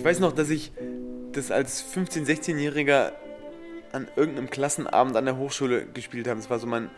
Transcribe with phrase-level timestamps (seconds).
[0.00, 0.72] Ich weiß noch, dass ich
[1.32, 3.12] das als 15-, 16-Jähriger
[3.92, 6.40] an irgendeinem Klassenabend an der Hochschule gespielt habe.
[6.40, 6.88] Das war so mein,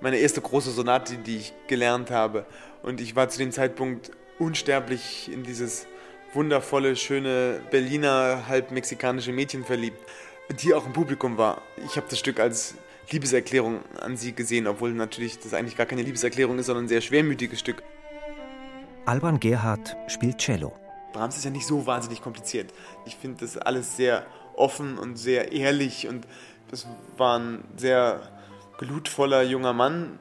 [0.00, 2.46] meine erste große Sonate, die ich gelernt habe.
[2.82, 4.10] Und ich war zu dem Zeitpunkt
[4.40, 5.86] unsterblich in dieses
[6.34, 10.00] wundervolle, schöne Berliner, halb mexikanische Mädchen verliebt,
[10.60, 11.62] die auch im Publikum war.
[11.86, 12.74] Ich habe das Stück als
[13.12, 17.02] Liebeserklärung an sie gesehen, obwohl natürlich das eigentlich gar keine Liebeserklärung ist, sondern ein sehr
[17.02, 17.84] schwermütiges Stück.
[19.06, 20.72] Alban Gerhard spielt Cello.
[21.12, 22.72] Brahms ist ja nicht so wahnsinnig kompliziert.
[23.06, 26.26] Ich finde das alles sehr offen und sehr ehrlich und
[26.70, 28.20] das war ein sehr
[28.78, 30.18] glutvoller junger Mann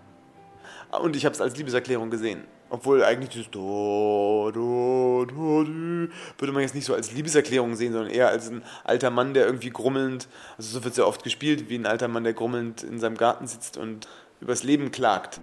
[1.02, 2.44] und ich habe es als Liebeserklärung gesehen.
[2.70, 7.94] Obwohl eigentlich dieses Do, Do, Do, Do, würde man jetzt nicht so als Liebeserklärung sehen,
[7.94, 11.24] sondern eher als ein alter Mann, der irgendwie grummelnd, also so wird es ja oft
[11.24, 14.10] gespielt, wie ein alter Mann, der grummelnd in seinem Garten sitzt und
[14.42, 15.40] übers Leben klagt.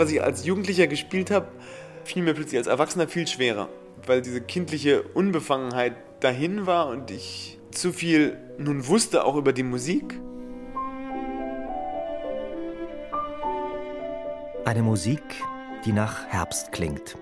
[0.00, 1.48] Was ich als Jugendlicher gespielt habe,
[2.04, 3.68] fiel mir plötzlich als Erwachsener viel schwerer,
[4.06, 9.62] weil diese kindliche Unbefangenheit dahin war und ich zu viel nun wusste auch über die
[9.62, 10.18] Musik.
[14.64, 15.22] Eine Musik,
[15.84, 17.16] die nach Herbst klingt.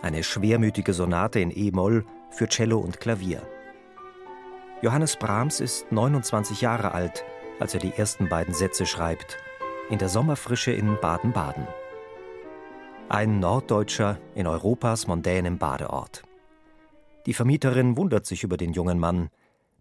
[0.00, 3.42] Eine schwermütige Sonate in E-Moll für Cello und Klavier.
[4.82, 7.24] Johannes Brahms ist 29 Jahre alt,
[7.58, 9.38] als er die ersten beiden Sätze schreibt,
[9.90, 11.66] in der Sommerfrische in Baden-Baden.
[13.10, 16.24] Ein Norddeutscher in Europas mondänem Badeort.
[17.24, 19.30] Die Vermieterin wundert sich über den jungen Mann.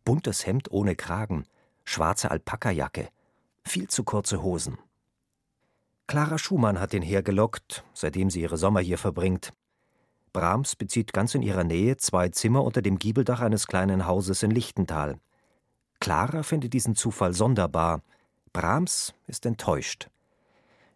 [0.06, 1.44] Buntes Hemd ohne Kragen,
[1.84, 3.09] schwarze Alpakajacke,
[3.66, 4.78] viel zu kurze Hosen.
[6.07, 9.52] Clara Schumann hat ihn hergelockt, seitdem sie ihre Sommer hier verbringt.
[10.31, 14.52] Brahms bezieht ganz in ihrer Nähe zwei Zimmer unter dem Giebeldach eines kleinen Hauses in
[14.52, 15.19] Lichtental.
[16.00, 18.03] Clara findet diesen Zufall sonderbar.
[18.53, 20.09] Brahms ist enttäuscht.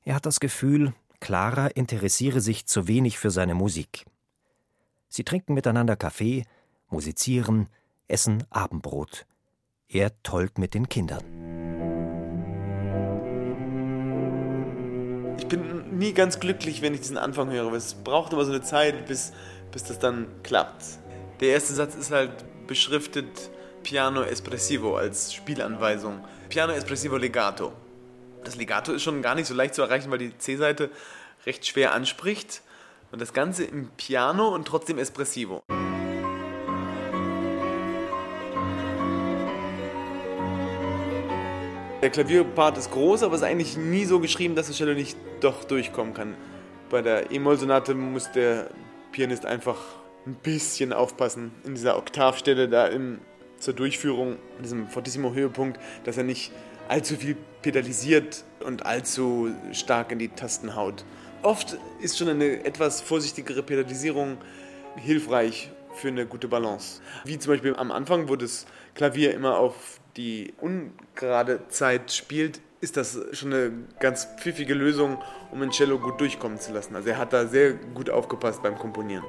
[0.05, 4.05] Er hat das Gefühl, Clara interessiere sich zu wenig für seine Musik.
[5.07, 6.45] Sie trinken miteinander Kaffee,
[6.89, 7.69] musizieren,
[8.07, 9.25] essen Abendbrot.
[9.87, 11.23] Er tollt mit den Kindern.
[15.37, 17.71] Ich bin nie ganz glücklich, wenn ich diesen Anfang höre.
[17.73, 19.31] Es braucht immer so eine Zeit, bis,
[19.71, 20.83] bis das dann klappt.
[21.39, 23.51] Der erste Satz ist halt beschriftet
[23.83, 26.25] Piano Espressivo als Spielanweisung.
[26.49, 27.73] Piano Espressivo Legato.
[28.43, 30.89] Das Legato ist schon gar nicht so leicht zu erreichen, weil die C-Seite
[31.45, 32.61] recht schwer anspricht.
[33.11, 35.61] Und das Ganze im Piano und trotzdem espressivo.
[42.01, 45.63] Der Klavierpart ist groß, aber ist eigentlich nie so geschrieben, dass das Cello nicht doch
[45.65, 46.35] durchkommen kann.
[46.89, 48.71] Bei der E-Moll-Sonate muss der
[49.11, 49.77] Pianist einfach
[50.25, 53.19] ein bisschen aufpassen in dieser Oktavstelle da im,
[53.59, 56.51] zur Durchführung, in diesem Fortissimo-Höhepunkt, dass er nicht
[56.87, 61.05] allzu viel pedalisiert und allzu stark in die Tasten haut.
[61.43, 64.37] Oft ist schon eine etwas vorsichtigere Pedalisierung
[64.95, 67.01] hilfreich für eine gute Balance.
[67.25, 72.97] Wie zum Beispiel am Anfang, wo das Klavier immer auf die ungerade Zeit spielt, ist
[72.97, 75.17] das schon eine ganz pfiffige Lösung,
[75.51, 76.95] um ein Cello gut durchkommen zu lassen.
[76.95, 79.23] Also er hat da sehr gut aufgepasst beim Komponieren.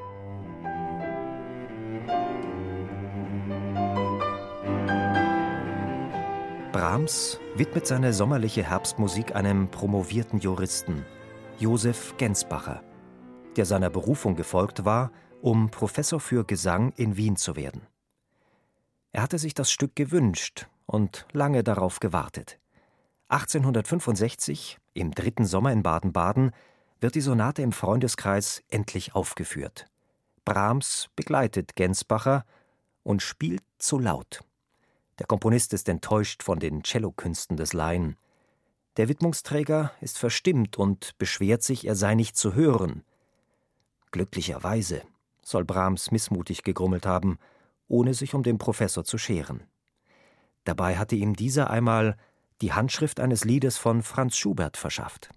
[6.82, 11.06] Brahms widmet seine sommerliche Herbstmusik einem promovierten Juristen,
[11.60, 12.82] Josef Gensbacher,
[13.54, 17.86] der seiner Berufung gefolgt war, um Professor für Gesang in Wien zu werden.
[19.12, 22.58] Er hatte sich das Stück gewünscht und lange darauf gewartet.
[23.28, 26.50] 1865, im dritten Sommer in Baden-Baden,
[26.98, 29.86] wird die Sonate im Freundeskreis endlich aufgeführt.
[30.44, 32.44] Brahms begleitet Gensbacher
[33.04, 34.40] und spielt zu laut.
[35.18, 38.16] Der Komponist ist enttäuscht von den Cellokünsten des Laien.
[38.96, 43.04] Der Widmungsträger ist verstimmt und beschwert sich, er sei nicht zu hören.
[44.10, 45.02] Glücklicherweise
[45.42, 47.38] soll Brahms missmutig gegrummelt haben,
[47.88, 49.64] ohne sich um den Professor zu scheren.
[50.64, 52.16] Dabei hatte ihm dieser einmal
[52.60, 55.30] die Handschrift eines Liedes von Franz Schubert verschafft.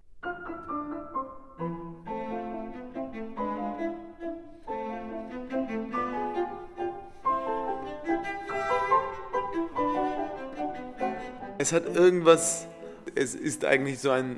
[11.65, 12.67] Es hat irgendwas
[13.15, 14.37] es ist eigentlich so ein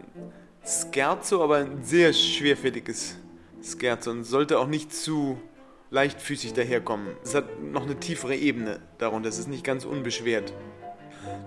[0.63, 3.17] Scherzo, aber ein sehr schwerfälliges
[3.61, 5.37] Scherzo und sollte auch nicht zu
[5.89, 7.07] leichtfüßig daherkommen.
[7.25, 10.53] Es hat noch eine tiefere Ebene darunter, es ist nicht ganz unbeschwert.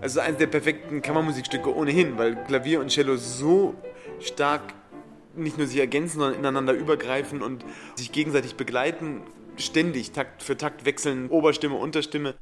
[0.03, 3.75] Also eines der perfekten Kammermusikstücke ohnehin, weil Klavier und Cello so
[4.19, 4.75] stark
[5.35, 9.23] nicht nur sich ergänzen, sondern ineinander übergreifen und sich gegenseitig begleiten,
[9.57, 12.35] ständig, Takt für Takt wechseln, Oberstimme, Unterstimme.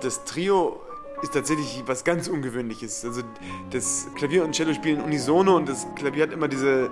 [0.00, 0.80] Das Trio
[1.22, 3.04] ist tatsächlich was ganz Ungewöhnliches.
[3.04, 3.22] Also
[3.70, 6.90] das Klavier und Cello spielen unisono und das Klavier hat immer diese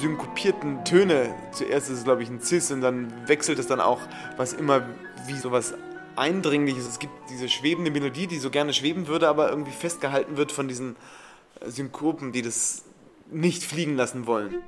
[0.00, 1.34] synkopierten Töne.
[1.52, 4.00] Zuerst ist es, glaube ich, ein Cis und dann wechselt es dann auch,
[4.36, 4.82] was immer
[5.26, 5.74] wie sowas
[6.16, 6.86] Eindringliches.
[6.86, 10.66] Es gibt diese schwebende Melodie, die so gerne schweben würde, aber irgendwie festgehalten wird von
[10.66, 10.96] diesen
[11.64, 12.84] Synkopen, die das
[13.30, 14.62] nicht fliegen lassen wollen.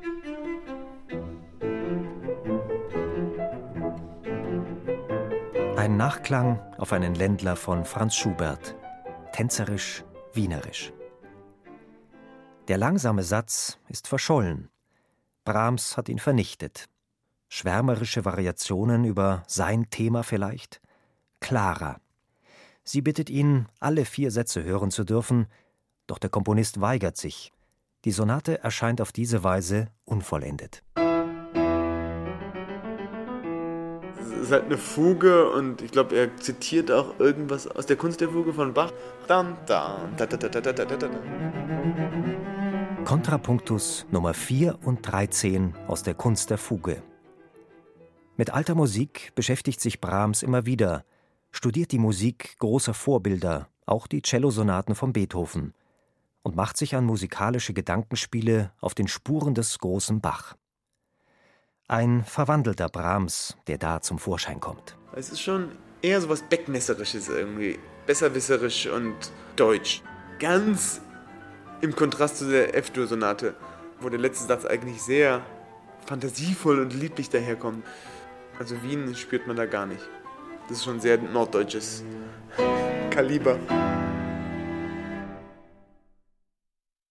[5.83, 8.77] Ein Nachklang auf einen Ländler von Franz Schubert
[9.33, 10.93] tänzerisch, wienerisch.
[12.69, 14.71] Der langsame Satz ist verschollen.
[15.45, 16.89] Brahms hat ihn vernichtet.
[17.49, 20.81] Schwärmerische Variationen über sein Thema vielleicht?
[21.41, 22.01] Clara.
[22.85, 25.49] Sie bittet ihn, alle vier Sätze hören zu dürfen,
[26.07, 27.53] doch der Komponist weigert sich.
[28.05, 30.85] Die Sonate erscheint auf diese Weise unvollendet.
[34.53, 38.53] Halt eine Fuge und ich glaube, er zitiert auch irgendwas aus der Kunst der Fuge
[38.53, 38.93] von Bach.
[39.27, 41.09] Dam, dam, da, da, da, da, da, da, da.
[43.05, 47.03] Kontrapunktus Nummer 4 und 13 aus der Kunst der Fuge.
[48.37, 51.05] Mit alter Musik beschäftigt sich Brahms immer wieder,
[51.51, 55.75] studiert die Musik großer Vorbilder, auch die Cellosonaten von Beethoven,
[56.43, 60.57] und macht sich an musikalische Gedankenspiele auf den Spuren des großen Bach.
[61.89, 64.97] Ein verwandelter Brahms, der da zum Vorschein kommt.
[65.15, 67.79] Es ist schon eher so was Beckmesserisches irgendwie.
[68.07, 69.15] Besserwisserisch und
[69.57, 70.03] deutsch.
[70.39, 71.01] Ganz
[71.81, 73.55] im Kontrast zu der F-Dur-Sonate,
[74.01, 75.45] wo der letzte Satz eigentlich sehr
[76.07, 77.85] fantasievoll und lieblich daherkommt.
[78.59, 80.03] Also Wien spürt man da gar nicht.
[80.69, 82.05] Das ist schon sehr norddeutsches
[83.11, 83.59] Kaliber.